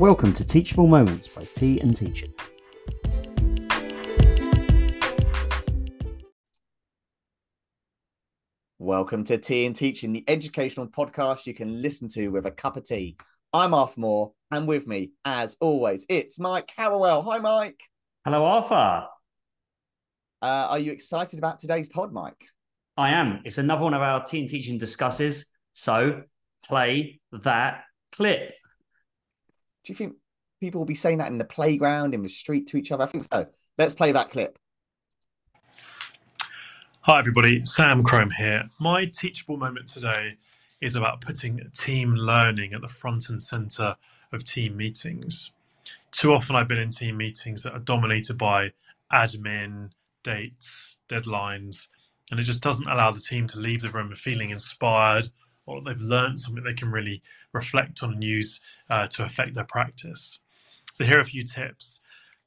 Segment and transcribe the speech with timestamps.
[0.00, 2.32] Welcome to Teachable Moments by Tea and Teaching.
[8.78, 12.78] Welcome to Tea and Teaching, the educational podcast you can listen to with a cup
[12.78, 13.18] of tea.
[13.52, 17.22] I'm Arthur Moore, and with me, as always, it's Mike Harrowell.
[17.26, 17.82] Hi, Mike.
[18.24, 19.06] Hello, Arthur.
[20.40, 22.46] Uh, are you excited about today's pod, Mike?
[22.96, 23.42] I am.
[23.44, 25.52] It's another one of our Tea and Teaching discusses.
[25.74, 26.22] So
[26.64, 27.82] play that
[28.12, 28.54] clip.
[29.90, 30.18] Do you think
[30.60, 33.02] people will be saying that in the playground, in the street to each other?
[33.02, 33.48] I think so.
[33.76, 34.56] Let's play that clip.
[37.00, 37.64] Hi, everybody.
[37.64, 38.70] Sam Crome here.
[38.78, 40.36] My teachable moment today
[40.80, 43.96] is about putting team learning at the front and center
[44.30, 45.50] of team meetings.
[46.12, 48.70] Too often, I've been in team meetings that are dominated by
[49.12, 49.90] admin,
[50.22, 51.88] dates, deadlines,
[52.30, 55.28] and it just doesn't allow the team to leave the room feeling inspired
[55.66, 59.64] or they've learned something they can really reflect on and use uh, to affect their
[59.64, 60.38] practice.
[60.94, 62.00] So, here are a few tips.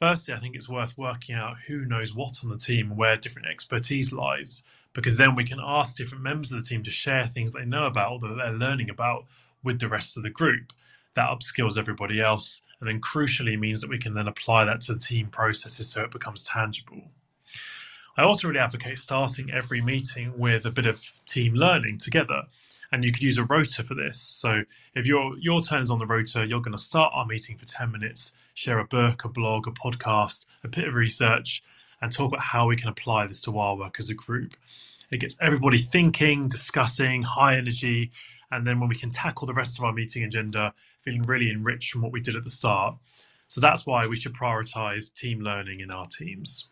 [0.00, 3.48] Firstly, I think it's worth working out who knows what on the team, where different
[3.48, 4.62] expertise lies,
[4.92, 7.86] because then we can ask different members of the team to share things they know
[7.86, 9.24] about or that they're learning about
[9.62, 10.72] with the rest of the group.
[11.14, 14.92] That upskills everybody else, and then crucially means that we can then apply that to
[14.92, 17.10] the team processes so it becomes tangible.
[18.18, 22.42] I also really advocate starting every meeting with a bit of team learning together.
[22.92, 24.20] And you could use a rota for this.
[24.20, 24.62] So
[24.94, 27.66] if your your turn is on the rota, you're going to start our meeting for
[27.66, 31.62] 10 minutes share a book, a blog, a podcast, a bit of research,
[32.00, 34.56] and talk about how we can apply this to our work as a group.
[35.12, 38.10] It gets everybody thinking, discussing, high energy,
[38.50, 41.92] and then when we can tackle the rest of our meeting agenda, feeling really enriched
[41.92, 42.96] from what we did at the start.
[43.48, 46.68] So that's why we should prioritize team learning in our teams.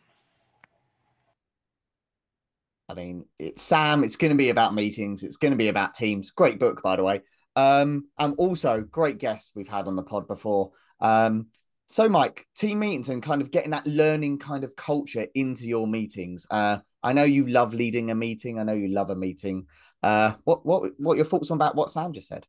[2.89, 4.05] I mean, it's Sam.
[4.05, 5.23] It's going to be about meetings.
[5.23, 6.31] It's going to be about teams.
[6.31, 7.23] Great book, by the way.
[7.57, 10.73] Um, and also great guests we've had on the pod before.
[11.01, 11.47] Um,
[11.87, 15.87] so, Mike, team meetings and kind of getting that learning kind of culture into your
[15.87, 16.47] meetings.
[16.51, 18.59] Uh, I know you love leading a meeting.
[18.59, 19.67] I know you love a meeting.
[20.03, 22.47] Uh, what what what your thoughts on about what Sam just said?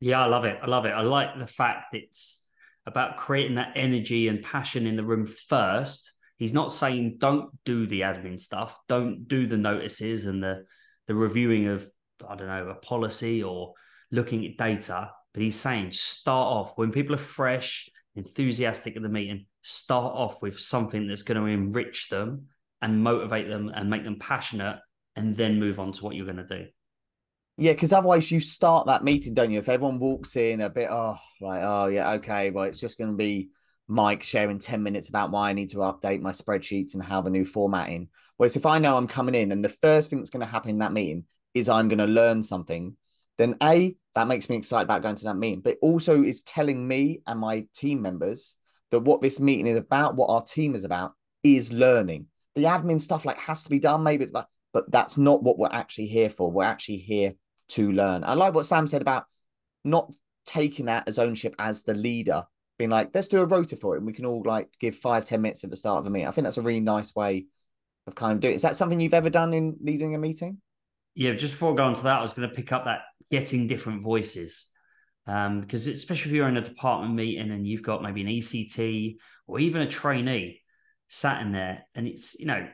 [0.00, 0.58] Yeah, I love it.
[0.62, 0.90] I love it.
[0.90, 2.44] I like the fact it's
[2.86, 6.12] about creating that energy and passion in the room first.
[6.36, 10.64] He's not saying don't do the admin stuff, don't do the notices and the
[11.06, 11.86] the reviewing of
[12.26, 13.74] I don't know a policy or
[14.10, 15.10] looking at data.
[15.32, 20.40] But he's saying start off when people are fresh enthusiastic at the meeting, start off
[20.40, 22.46] with something that's going to enrich them
[22.80, 24.78] and motivate them and make them passionate,
[25.16, 26.66] and then move on to what you're going to do.
[27.56, 29.60] Yeah, because otherwise you start that meeting, don't you?
[29.60, 33.10] If everyone walks in a bit, oh, like, oh yeah, okay, well, it's just going
[33.10, 33.50] to be
[33.86, 37.30] Mike sharing 10 minutes about why I need to update my spreadsheets and how the
[37.30, 38.08] new formatting.
[38.36, 40.70] Whereas if I know I'm coming in and the first thing that's going to happen
[40.70, 42.96] in that meeting is I'm going to learn something,
[43.36, 45.60] then A, that makes me excited about going to that meeting.
[45.60, 48.56] But also is telling me and my team members
[48.90, 51.12] that what this meeting is about, what our team is about,
[51.42, 52.26] is learning.
[52.54, 55.68] The admin stuff like has to be done, maybe, but, but that's not what we're
[55.70, 56.50] actually here for.
[56.50, 57.34] We're actually here
[57.70, 58.24] to learn.
[58.24, 59.24] I like what Sam said about
[59.84, 60.14] not
[60.46, 62.44] taking that as ownership as the leader,
[62.78, 63.98] being like, let's do a rota for it.
[63.98, 66.28] And we can all like give five ten minutes at the start of a meeting.
[66.28, 67.46] I think that's a really nice way
[68.06, 68.56] of kind of doing it.
[68.56, 70.60] Is that something you've ever done in leading a meeting?
[71.14, 74.02] Yeah, just before going to that, I was going to pick up that getting different
[74.02, 74.66] voices.
[75.26, 79.16] Um, because especially if you're in a department meeting and you've got maybe an ECT
[79.46, 80.60] or even a trainee
[81.08, 82.68] sat in there, and it's you know,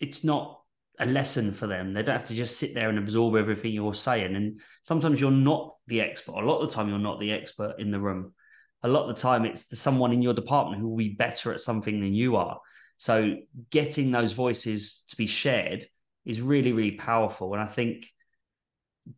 [0.00, 0.60] it's not
[0.98, 1.92] a lesson for them.
[1.92, 4.34] They don't have to just sit there and absorb everything you're saying.
[4.34, 6.34] And sometimes you're not the expert.
[6.34, 8.34] A lot of the time, you're not the expert in the room.
[8.82, 11.52] A lot of the time, it's the, someone in your department who will be better
[11.52, 12.60] at something than you are.
[12.96, 13.36] So,
[13.70, 15.86] getting those voices to be shared
[16.24, 17.54] is really, really powerful.
[17.54, 18.06] And I think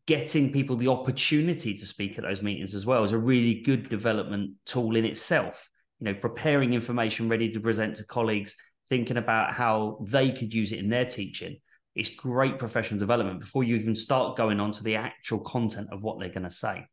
[0.07, 3.89] getting people the opportunity to speak at those meetings as well is a really good
[3.89, 5.69] development tool in itself.
[5.99, 8.55] You know, preparing information ready to present to colleagues,
[8.89, 11.59] thinking about how they could use it in their teaching.
[11.95, 16.03] It's great professional development before you even start going on to the actual content of
[16.03, 16.87] what they're going to say.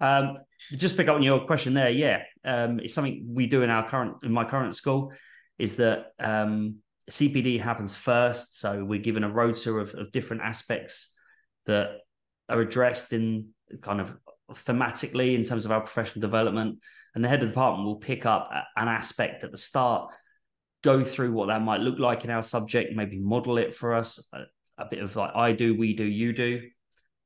[0.00, 0.38] Um,
[0.72, 1.90] just pick up on your question there.
[1.90, 5.12] Yeah, um, it's something we do in our current in my current school.
[5.58, 6.76] Is that um,
[7.10, 11.14] CPD happens first, so we're given a rota of, of different aspects
[11.66, 11.98] that
[12.48, 13.48] are addressed in
[13.82, 14.14] kind of
[14.52, 16.78] thematically in terms of our professional development.
[17.14, 20.12] And the head of the department will pick up an aspect at the start,
[20.82, 24.28] go through what that might look like in our subject, maybe model it for us,
[24.32, 24.42] a,
[24.82, 26.68] a bit of like I do, we do, you do.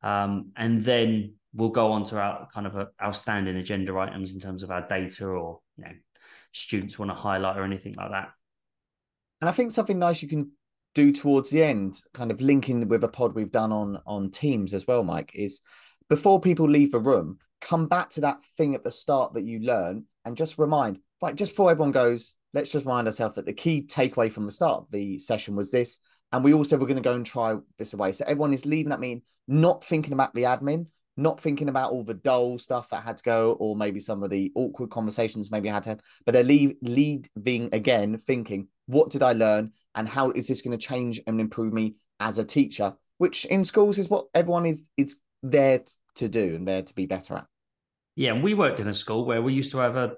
[0.02, 4.32] Um, and then we'll go on to our kind of a, our standing agenda items
[4.32, 5.93] in terms of our data or, you know,
[6.52, 8.31] students want to highlight or anything like that.
[9.40, 10.52] And I think something nice you can
[10.94, 14.75] do towards the end, kind of linking with a pod we've done on on Teams
[14.75, 15.60] as well, Mike, is
[16.08, 19.60] before people leave the room, come back to that thing at the start that you
[19.60, 23.52] learn and just remind, like, just before everyone goes, let's just remind ourselves that the
[23.52, 25.99] key takeaway from the start of the session was this.
[26.32, 28.12] And we also were going to go and try this away.
[28.12, 30.87] So everyone is leaving that meeting not thinking about the admin,
[31.17, 34.31] not thinking about all the dull stuff that had to go, or maybe some of
[34.31, 39.11] the awkward conversations maybe I had to have, but they're leave, leaving again thinking, what
[39.11, 39.73] did I learn?
[39.94, 42.94] And how is this going to change and improve me as a teacher?
[43.19, 45.82] Which in schools is what everyone is is there
[46.17, 47.47] to do and there to be better at.
[48.14, 50.14] Yeah, and we worked in a school where we used to have a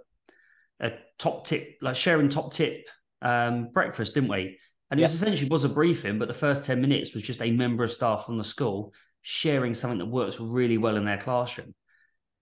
[0.80, 2.86] a top tip, like sharing top tip
[3.22, 4.58] um, breakfast, didn't we?
[4.90, 7.50] And it was essentially was a briefing, but the first 10 minutes was just a
[7.50, 8.92] member of staff from the school
[9.26, 11.74] sharing something that works really well in their classroom.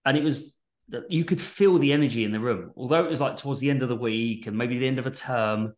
[0.05, 0.53] And it was
[0.89, 2.71] that you could feel the energy in the room.
[2.75, 5.07] Although it was like towards the end of the week and maybe the end of
[5.07, 5.73] a term,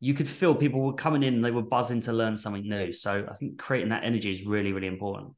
[0.00, 2.92] you could feel people were coming in and they were buzzing to learn something new.
[2.92, 5.30] So I think creating that energy is really, really important.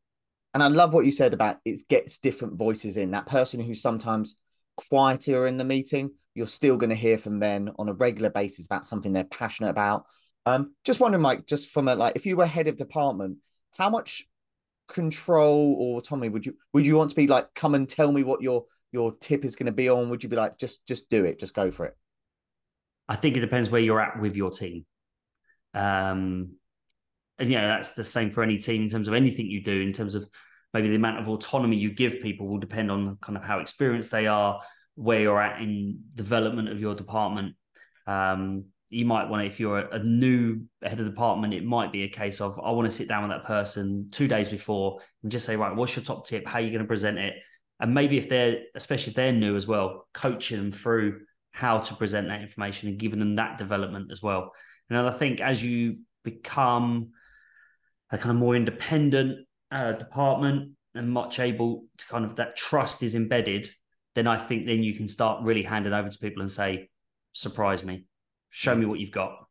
[0.54, 3.10] And I love what you said about it gets different voices in.
[3.10, 4.36] That person who's sometimes
[4.76, 8.64] quieter in the meeting, you're still going to hear from them on a regular basis
[8.64, 10.06] about something they're passionate about.
[10.46, 13.36] Um, just wondering, Mike, just from a like, if you were head of department,
[13.76, 14.26] how much
[14.90, 17.52] control or Tommy, would you would you want to be like?
[17.54, 20.10] Come and tell me what your your tip is going to be on.
[20.10, 21.96] Would you be like, just just do it, just go for it?
[23.08, 24.84] I think it depends where you're at with your team.
[25.74, 26.52] Um,
[27.38, 29.80] and yeah, that's the same for any team in terms of anything you do.
[29.80, 30.28] In terms of
[30.74, 34.10] maybe the amount of autonomy you give people will depend on kind of how experienced
[34.10, 34.60] they are,
[34.94, 37.54] where you're at in development of your department.
[38.06, 41.92] Um, you might want to, if you're a, a, new head of department, it might
[41.92, 45.00] be a case of I want to sit down with that person two days before
[45.22, 46.46] and just say, right, what's your top tip?
[46.46, 47.34] How are you going to present it?
[47.78, 51.20] And maybe if they're, especially if they're new as well, coaching them through
[51.52, 54.52] how to present that information and giving them that development as well.
[54.88, 57.12] And I think as you become
[58.10, 63.02] a kind of more independent uh, department and much able to kind of that trust
[63.04, 63.70] is embedded,
[64.16, 66.88] then I think then you can start really handing over to people and say,
[67.32, 68.04] surprise me,
[68.50, 69.46] show me what you've got.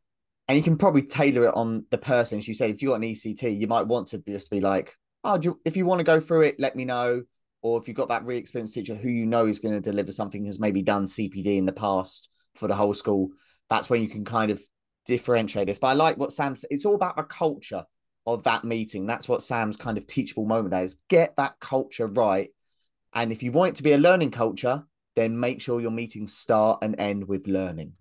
[0.48, 2.38] And you can probably tailor it on the person.
[2.38, 4.96] As you say, if you've got an ECT, you might want to just be like,
[5.24, 7.22] oh, you, if you want to go through it, let me know.
[7.62, 10.12] Or if you've got that really experienced teacher who you know is going to deliver
[10.12, 13.30] something, has maybe done CPD in the past for the whole school,
[13.68, 14.60] that's when you can kind of
[15.06, 15.78] differentiate this.
[15.78, 16.68] But I like what Sam said.
[16.70, 17.84] It's all about the culture
[18.26, 19.06] of that meeting.
[19.06, 20.96] That's what Sam's kind of teachable moment is.
[21.08, 22.50] Get that culture right.
[23.14, 24.84] And if you want it to be a learning culture,
[25.16, 27.92] then make sure your meetings start and end with learning.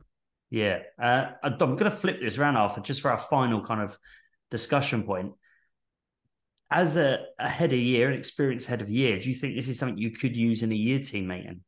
[0.50, 0.80] Yeah.
[1.02, 3.98] Uh, I'm going to flip this around after just for our final kind of
[4.50, 5.34] discussion point.
[6.72, 9.68] As a, a head of year, an experienced head of year, do you think this
[9.68, 11.62] is something you could use in a year team meeting?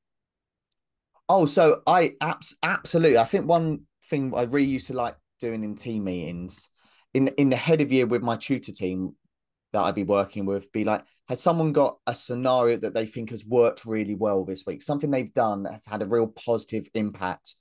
[1.28, 3.18] Oh, so I abs- absolutely.
[3.18, 6.70] I think one thing I really used to like doing in team meetings
[7.14, 9.16] in in the head of year with my tutor team
[9.74, 13.32] that I'd be working with be like, has someone got a scenario that they think
[13.32, 14.84] has worked really well this week?
[14.84, 17.56] Something they've done that has had a real positive impact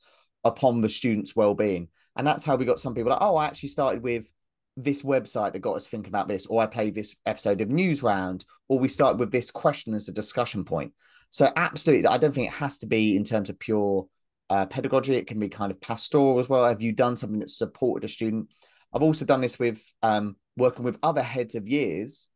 [0.44, 1.88] upon the students' well-being.
[2.16, 4.31] And that's how we got some people like, oh, I actually started with
[4.76, 8.44] this website that got us thinking about this, or I played this episode of Newsround,
[8.69, 10.92] or we started with this question as a discussion point.
[11.31, 14.06] So absolutely, I don't think it has to be in terms of pure
[14.48, 15.14] uh, pedagogy.
[15.14, 16.66] It can be kind of pastoral as well.
[16.66, 18.48] Have you done something that supported a student?
[18.92, 22.28] I've also done this with um, working with other heads of years.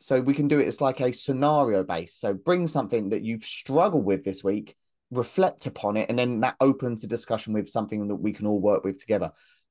[0.00, 2.16] So we can do it as like a scenario base.
[2.16, 4.74] So bring something that you've struggled with this week,
[5.12, 8.60] reflect upon it, and then that opens a discussion with something that we can all
[8.60, 9.30] work with together.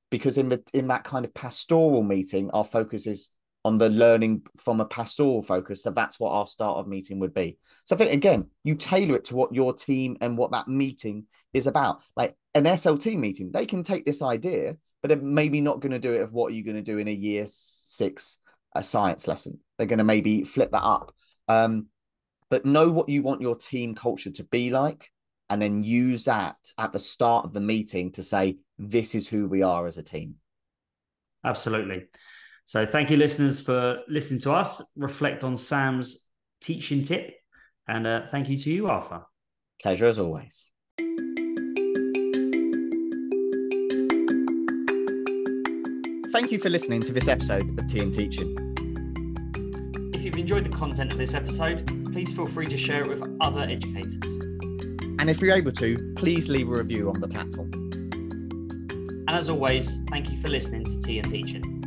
[0.09, 3.29] Because in the in that kind of pastoral meeting, our focus is
[3.63, 5.83] on the learning from a pastoral focus.
[5.83, 7.57] So that's what our start of meeting would be.
[7.85, 11.25] So I think again, you tailor it to what your team and what that meeting
[11.53, 12.01] is about.
[12.15, 15.99] Like an SLT meeting, they can take this idea but they're maybe not going to
[15.99, 18.37] do it of what you're going to do in a year six
[18.73, 19.59] a science lesson.
[19.77, 21.13] They're going to maybe flip that up.
[21.47, 21.87] Um,
[22.49, 25.09] but know what you want your team culture to be like,
[25.51, 29.49] and then use that at the start of the meeting to say, this is who
[29.49, 30.35] we are as a team.
[31.43, 32.05] Absolutely.
[32.65, 36.29] So, thank you, listeners, for listening to us reflect on Sam's
[36.61, 37.35] teaching tip.
[37.85, 39.23] And uh, thank you to you, Arthur.
[39.81, 40.71] Pleasure as always.
[46.31, 48.55] Thank you for listening to this episode of Tea and Teaching.
[50.13, 53.21] If you've enjoyed the content of this episode, please feel free to share it with
[53.41, 54.50] other educators.
[55.21, 57.69] And if you're able to, please leave a review on the platform.
[59.27, 61.80] And as always, thank you for listening to Tea and Teaching.